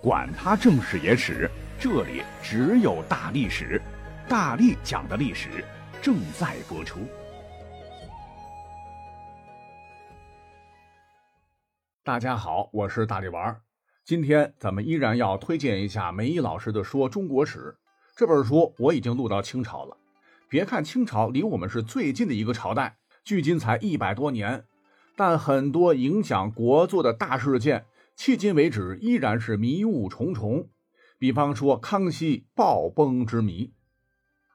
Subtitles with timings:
[0.00, 3.82] 管他正史野史，这里只有大历史，
[4.28, 5.64] 大力讲的历史
[6.00, 7.00] 正在播出。
[12.04, 13.60] 大家好，我是大力丸。
[14.04, 17.58] 今天咱们依然要推荐一下梅姨老师的《说中国史》
[18.14, 19.96] 这本书，我已经录到清朝了。
[20.48, 24.64] 别看清朝离我们是最近的一个朝代，距今才一百多年，
[25.16, 27.84] 但很多影响国祚的大事件。
[28.18, 30.68] 迄今为止依然是迷雾重重，
[31.20, 33.72] 比方说康熙暴崩之谜。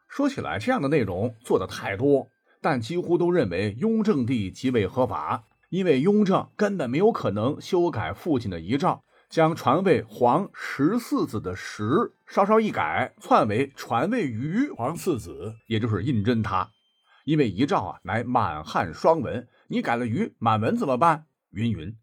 [0.09, 2.27] 说起来，这样的内容做的太多，
[2.62, 16.70] 但几乎都认为雍正帝即位合法，因为雍正根本没有可能修改父亲的遗诏，将传位皇十四子的“十”稍稍一改，篡为传位于皇四子，也就是胤禛他。
[17.23, 21.27] 因为遗诏啊乃满汉双文，你改了于满文怎么办？
[21.52, 21.95] 云云。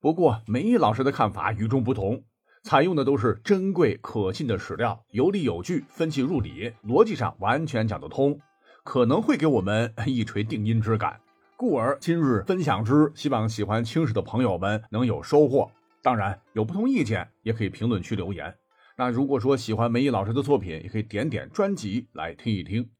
[0.00, 2.22] 不过，梅毅老师的看法与众不同，
[2.62, 8.38] 采用的都是珍贵可信的史料，有理有据，分析入理，逻辑上完全讲得通，
[8.84, 11.20] 可能会给我们 一锤定音之感。
[11.56, 15.70] 故而今日分享之，希望喜欢清史的朋友们能有收获。
[16.02, 18.54] 当然，有不同意见也可以评论区留言。
[18.98, 22.90] 那如果说喜欢梅毅老师的作品，也可以点点专辑来听一听。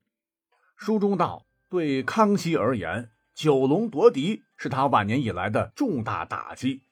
[0.77, 6.83] 书中道，对康熙而言，九龙夺嫡是他晚年以来的重大打击。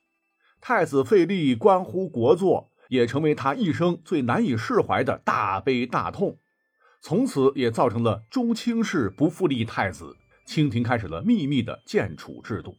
[0.67, 6.39] 太子废立关乎国祚，也成为他一生最难以释怀的大悲大痛。
[7.03, 12.77] 从此也造成了中清氏不复立太子，清廷开始了秘密的建储制度。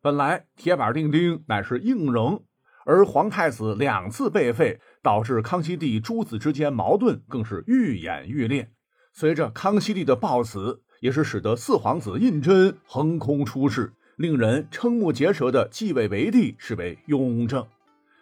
[0.00, 2.42] 本来铁板钉钉乃是硬仍，
[2.86, 8.72] 而皇太子两次被废，导致康熙帝诸子之间矛盾更是愈演愈烈。
[9.12, 13.92] 随着康熙帝的暴死，也是使得四皇子胤禛横空出世。
[14.20, 17.66] 令人瞠目结舌的继位为帝是为雍正，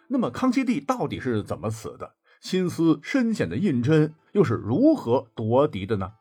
[0.07, 2.15] 那么康熙帝到底是怎么死的？
[2.39, 6.13] 心思深浅的胤禛又是如何夺嫡的呢？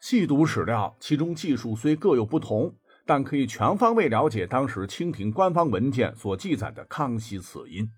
[0.00, 2.74] 细读史料，其中技术虽各有不同，
[3.04, 7.90] 但可以全方位了解当时清廷官方文件所记载的康熙死因。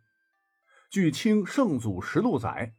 [0.91, 2.75] 据《清圣祖实录》载，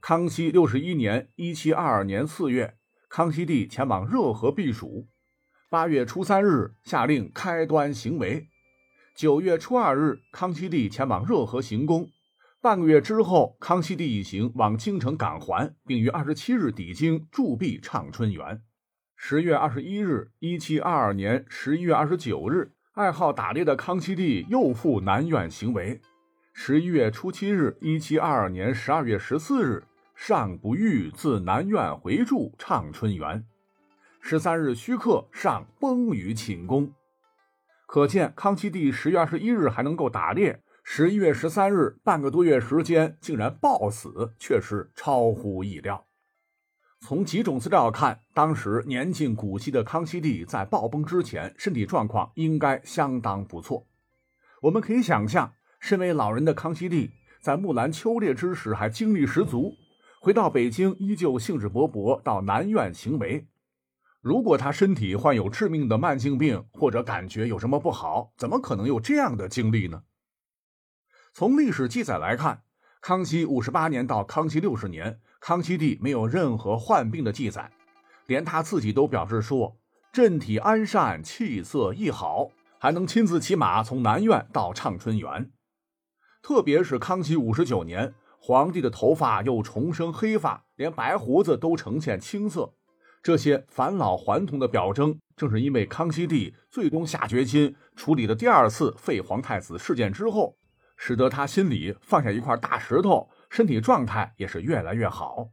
[0.00, 2.76] 康熙六十一年（一七二二年）四月，
[3.08, 5.08] 康熙帝前往热河避暑。
[5.70, 8.48] 八月初三日，下令开端行为。
[9.14, 12.08] 九月初二日，康熙帝前往热河行宫。
[12.60, 18.62] 半个月之后，康熙帝一行往京城赶还，并于二十七日抵京驻跸畅春园。
[19.14, 26.00] 十月二十一日，一七二二年十一月二十九日，爱好打猎的康熙帝又赴南苑行为。
[26.52, 29.84] 十一月初七日，一七二二年十二月十四日，
[30.16, 33.46] 尚不遇自南苑回驻畅春园。
[34.20, 36.92] 十三日，虚克上崩于寝宫，
[37.86, 46.06] 可见康熙帝十月二十一日还能够打猎，十一月十三日半个多月时间竟然暴死，确实超乎意料。
[47.00, 53.86] 从几种资料看，当时年近古稀的康熙帝在暴崩之前，身体状况应该相当不错。
[54.62, 57.10] 我们可以想象，身为老人的康熙帝
[57.40, 59.74] 在木兰秋猎之时还精力十足，
[60.20, 63.48] 回到北京依旧兴致勃勃，到南苑行为。
[64.20, 70.02] 如果他身体患有致命的慢性病，或者感觉有什么不好，怎么可能有这样的经历呢？
[71.32, 72.62] 从历史记载来看，
[73.00, 77.72] 康熙五十八年到康熙六十年，康熙帝没有任何患病的记载，
[78.26, 79.78] 连他自己都表示说
[80.12, 85.50] 阵体安善，气色亦好，还能亲自骑马从南苑到畅春园。
[86.42, 92.74] 特别是康熙五十九年，皇帝的头发又重生黑发，连白胡子都呈现青色。
[93.22, 100.56] 这些返老还童的表征，正是因为康熙帝最终下决心处理了第二次废皇太子事件之后，
[100.96, 105.50] 使得他心里放下一块大石头，身体状态也是越来越好。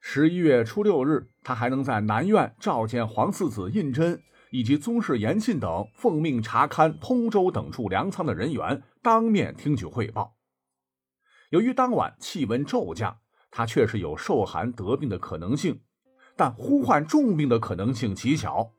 [0.00, 10.36] 十一月初六日，他还能在南苑召见皇四子胤禛以及宗室延庆等奉命查勘通州等处粮仓的人员，当面听取汇报。
[11.50, 13.18] 由于当晚气温骤降，
[13.50, 15.82] 他确实有受寒得病的可能性。
[16.38, 18.70] 但呼唤重病的可能性极小，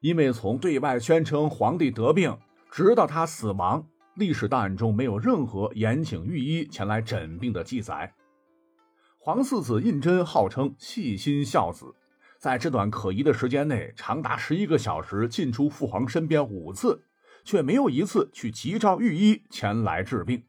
[0.00, 2.36] 因为从对外宣称皇帝得病，
[2.72, 8.12] 直到他死亡，历史档案中没有任何延请御医前来诊病的记载。
[9.16, 11.94] 皇四子胤禛号称细心孝子，
[12.36, 17.04] 在这段可疑的时间内，长达十一个小时进出父皇身边五次，
[17.44, 20.42] 却没有一次去急召御医前来治病。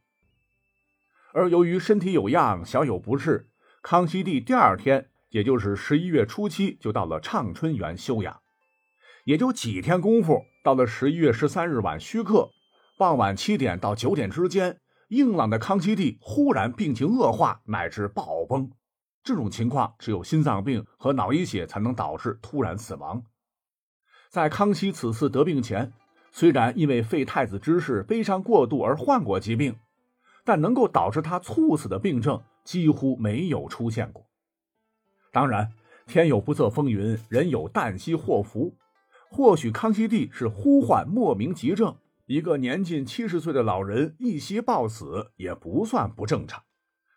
[1.32, 3.52] 而由于身体有恙，小有不适，
[3.84, 5.12] 康熙帝第二天。
[5.36, 8.40] 也就是十一月初七，就到了畅春园休养，
[9.26, 10.46] 也就几天功夫。
[10.64, 12.52] 到了十一月十三日晚戌刻，
[12.98, 14.80] 傍晚七点到九点之间，
[15.10, 18.72] 硬朗的康熙帝忽然病情恶化，乃至暴崩。
[19.26, 23.22] 这种情况只有心脏病和脑溢血才能导致突然死亡。
[24.30, 25.92] 在康熙此次得病前，
[26.32, 29.76] 虽然因为废太子之事悲伤过度而患过疾病，
[30.46, 34.26] 但能够导致他猝死的病症几乎没有出现过。
[35.36, 35.74] 当然，
[36.08, 38.78] 天有不测风云，人有旦夕祸福。
[39.30, 46.64] 或许康熙帝是呼唤莫名急症，一个年近七十岁的老人一夕暴死也不算不正常。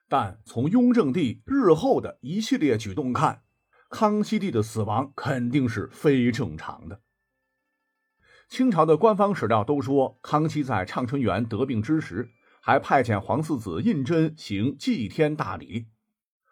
[0.09, 3.43] 但从雍正帝日后的一系列举动看，
[3.88, 7.03] 康熙帝的死亡肯定是非正常的。
[8.49, 12.31] 清朝的官方史料都说，康熙在畅春园得病之时，
[12.61, 15.87] 还派遣皇四子胤禛行祭天大礼，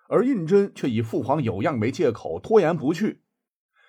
[0.09, 3.23] 而胤禛却以父皇有恙为借口拖延不去。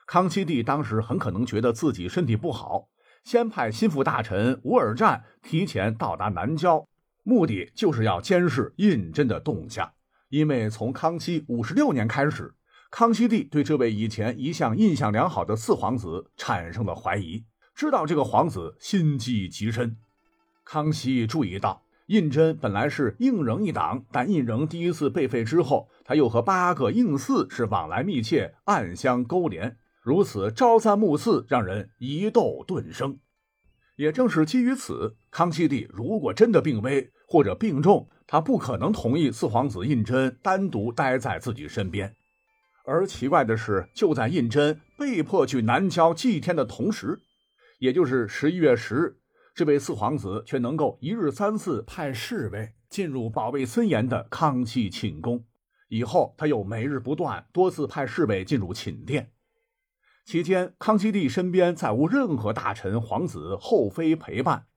[0.05, 2.87] 康熙帝当时很可能觉得自己身体不好，
[3.23, 6.87] 先派心腹大臣吴尔占提前到达南郊。
[7.23, 9.91] 目的就是要监视胤禛的动向，
[10.29, 12.53] 因为从康熙五十六年开始，
[12.89, 17.43] 康熙帝对这位以前一向印象良好的四皇子产生了怀疑，
[17.75, 19.97] 知道这个皇子心机极深。
[20.63, 33.19] 康熙注意到，胤禛本来是胤禛一党，但胤禛第一次被废之后，他又和八个应嗣是往来密切，暗相勾连，如此朝三暮四，让人疑窦顿生。
[33.98, 42.15] 也正是基于此，康熙帝如果真的病危或者病重，他不可能同意四皇子胤禛单独待在自己身边。
[42.86, 47.19] 而奇怪的是，就在胤禛被迫去南郊祭天的同时，
[47.80, 49.18] 也就是十一月十日，
[49.57, 55.44] 这位四皇子却能够一日三次派侍卫进入保卫森严的康熙寝宫。
[55.88, 59.31] 以后，他又每日不断多次派侍卫进入寝殿。
[60.24, 64.68] 期间，康熙帝身边再无任何大臣、皇子、后妃陪伴，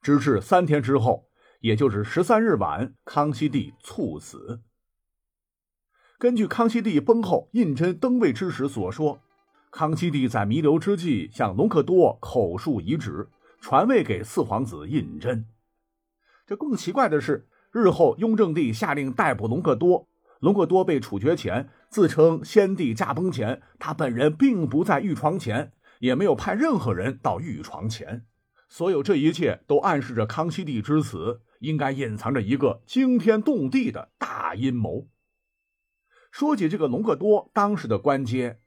[0.00, 1.28] 直至三天之后，
[1.60, 4.62] 也就是十三日晚，康熙帝猝死。
[6.16, 9.20] 根据康熙帝崩后胤禛登位之时所说，
[9.70, 13.28] 康熙帝在弥留之际向隆科多口述遗旨，
[13.64, 15.46] 传位给四皇子胤禛。
[16.46, 20.06] 这更奇怪的是，日后雍正帝下令逮捕隆科多。
[20.40, 28.26] 隆科多被处决前，自称先帝驾崩前，他本人并不在御床前，也没有派任何人到御床前。
[28.68, 35.08] 所有这一切都暗示着康熙帝之死应该隐藏着一个惊天动地的大阴谋。
[36.30, 38.60] 说起这个隆科多，当时的官阶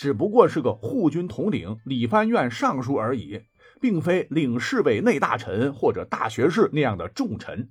[0.00, 3.42] 只不过是个护军统领、理藩院尚书而已，
[3.82, 7.68] 并非领侍卫内大臣或者大学士那样的重臣。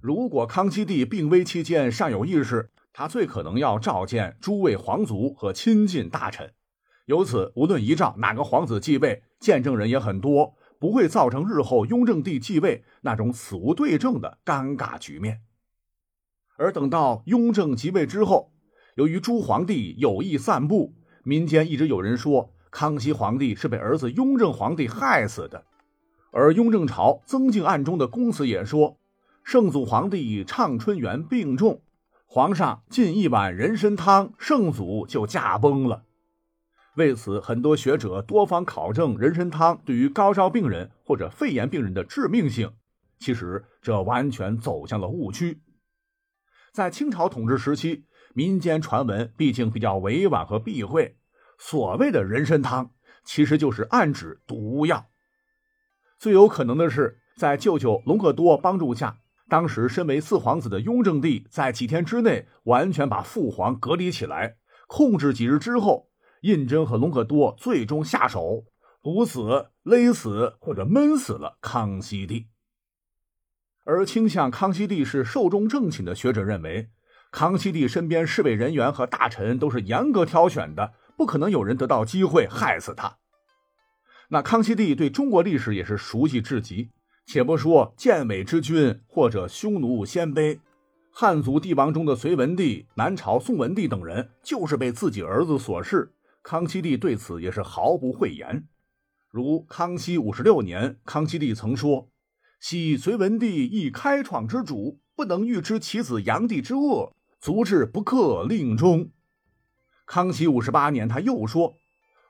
[0.00, 6.52] 如果康熙帝病危期间尚有意识，他最可能要召见诸位皇族和亲近大臣，
[7.06, 15.42] 由此无论遗诏哪个皇子继位，见证人也很多，不会造成日后雍正帝继位那种死无对证的尴尬局面。
[16.56, 18.52] 而等到雍正即位之后，
[18.96, 25.64] 由于诸皇帝有意散布，民间一直有人说康熙皇帝是被儿子雍正皇帝害死的，
[26.30, 28.98] 而雍正朝曾静案中的公子也说，
[29.42, 31.82] 圣祖皇帝畅春园病重。
[32.26, 36.04] 皇上进一碗人参汤，圣祖就驾崩了。
[36.94, 42.72] 为此，很多学者多方考证人参汤对于高烧病人或者肺炎病人的致命性。
[43.18, 45.60] 其实，这完全走向了误区。
[46.72, 51.16] 在清朝统治时期，民间传闻毕竟比较委婉和避讳，
[51.58, 52.90] 所谓的人参汤
[53.24, 55.06] 其实就是暗指毒药。
[56.18, 59.18] 最有可能的是，在舅舅隆科多帮助下。
[59.48, 64.56] 当时身为四皇子的雍正帝，在几天之内完全把父皇隔离起来，
[64.86, 66.08] 控制几日之后，
[66.42, 68.64] 胤禛和隆科多最终下手，
[69.02, 72.46] 毒死、勒死或者闷死了康熙帝。
[73.84, 76.88] 而倾向康熙帝是寿终正寝的学者认为，
[77.30, 83.18] 康熙帝身边侍卫人员和大臣都是严格挑选的，不可能有人得到机会害死他。
[84.28, 86.90] 那康熙帝对中国历史也是熟悉至极。
[87.26, 90.58] 且不说建伟之君或者匈奴鲜卑，
[91.12, 96.12] 汉族帝王中的隋文帝、南朝宋文帝等人，就是被自己儿子所弑。
[96.42, 98.66] 康熙帝对此也是毫不讳言。
[99.30, 102.08] 如康熙五十六年，康熙帝曾说
[102.58, 109.10] ：“昔隋文帝亦开创之主，不能预知其子炀帝之恶，足至不克令终。”
[110.06, 111.76] 康熙五十八年，他又说：“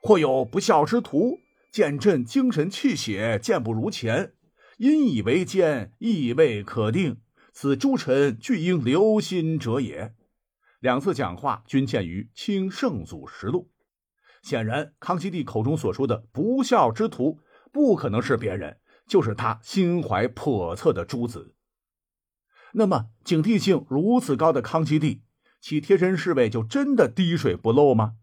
[0.00, 1.38] 或有不孝之徒，
[1.72, 4.34] 见朕精神气血健不如前。”
[4.78, 7.20] 因以为奸，亦未可定。
[7.52, 10.14] 此诸臣俱应留心者也。
[10.78, 13.68] 两次讲话均见于《清圣祖实录》。
[14.48, 17.40] 显然，康熙帝口中所说的不孝之徒，
[17.70, 21.54] 不可能是别人，就是他心怀叵测的诸子。
[22.72, 25.22] 那么警惕性如此高的康熙帝，
[25.60, 28.14] 其贴身侍卫就真的滴水不漏吗？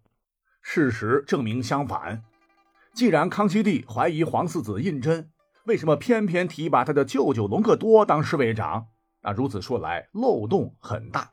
[0.62, 2.24] 事实证明相反。
[2.94, 5.28] 既然康熙帝怀疑皇四子胤禛，
[5.66, 8.88] 为什么偏偏提拔他的舅舅隆科多当侍卫长？
[9.22, 11.32] 那如此说来，漏洞很大。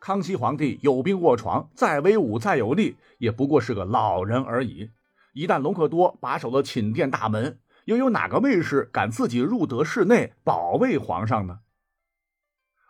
[0.00, 4.90] 康熙皇帝有病卧床，再威武再有力，也不过是个老人而已。
[5.34, 11.58] 一旦隆科多把守了寝殿大门，又有哪个卫士敢自己入得室内保卫皇上呢？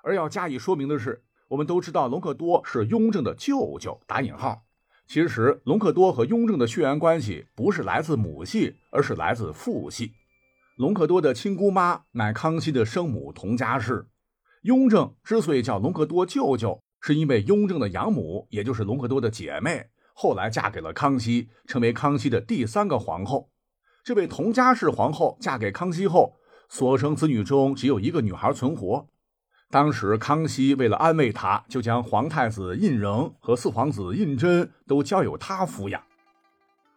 [0.08, 4.64] 而要加以说明的是，我们都知道隆科多是雍正的舅舅（打引号）。
[5.06, 10.12] 其实，隆科多和雍正的血缘关系不是来自母系，而是来自父系。
[10.78, 14.06] 隆科多的亲姑妈乃康熙的生母佟佳氏。
[14.62, 23.50] 雍正之所以叫隆科多舅舅，是因为雍正的养母，也就是隆科多的姐妹，后来嫁给了康熙，成为康熙的第三个皇后。
[24.02, 26.36] 这位佟佳氏皇后嫁给康熙后，
[26.70, 29.06] 所生子女中只有一个女孩存活。
[29.70, 36.02] 当时康熙为了安慰他，就将皇太子胤禛和四皇子胤禛都交由他抚养。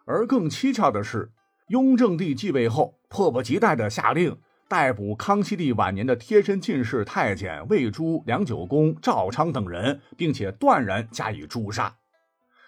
[0.06, 1.32] 而更蹊跷的是。
[1.68, 4.38] 雍正帝继位后，迫不及待地下令
[4.68, 11.96] 逮捕康熙帝晚年的贴身近侍太监魏珠、梁九公、赵昌等人，并且断然加以诛杀。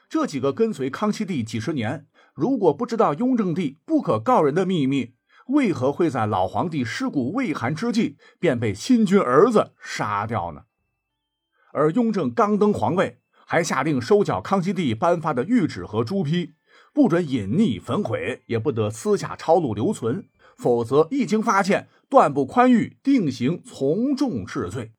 [0.07, 5.15] 这几个跟随康熙帝几十年，如果不知道雍正帝不可告人的秘密，
[5.47, 10.63] 为何会在老皇帝尸骨未寒之际便被新君儿子杀掉呢？
[11.71, 16.53] 而雍正刚登皇位，还下令收缴康熙帝颁发的谕旨和朱批。
[16.91, 24.93] 不准隐匿焚毁，也不得私下抄录留存，否则一经发现，断不宽裕，定刑从重治罪。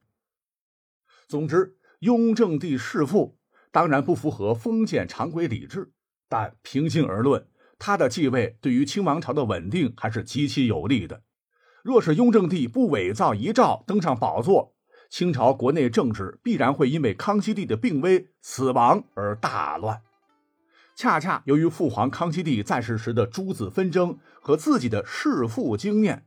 [1.29, 3.39] 总之，雍正帝弑父
[3.71, 5.93] 当然不符合封建常规礼制，
[6.29, 7.47] 但平心而论，
[7.87, 11.21] 他的继位对于清王朝的稳定还是极其有利的。
[11.83, 14.75] 若是雍正帝不伪造遗诏登上宝座，
[15.11, 20.01] 清朝国内政治必然会因为康熙帝的病危死亡而大乱。
[20.97, 26.25] 恰恰由于父皇康熙帝在世时的诸子纷争和自己的弑父经验，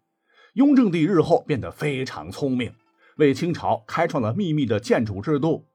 [0.53, 2.75] 雍正帝日后变得非常聪明，
[3.15, 5.65] 为清朝开创了秘密的建主制度，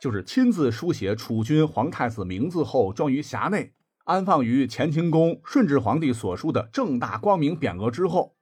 [0.00, 3.74] 就是亲自书写储君皇太子名字后装于匣内，
[4.08, 8.36] 安放于乾清宫顺治皇帝所书的正大光明匾额之后，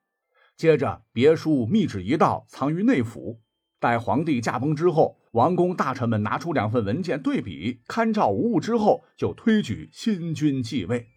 [0.56, 3.40] 接着别书密旨一道藏于内府。
[3.80, 11.08] 待皇帝驾崩之后，王公大臣们拿出两份文件对比，勘照无误之后，就推举新君继位。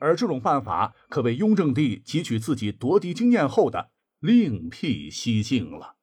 [0.00, 5.94] 而这种办法可谓雍正帝汲取自己夺嫡经验后的另辟蹊径了。